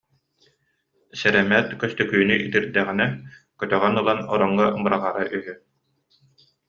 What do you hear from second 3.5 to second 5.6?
көтөҕөн ылан ороҥҥо быраҕара үһү